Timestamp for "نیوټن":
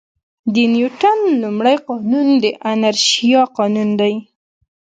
0.73-1.19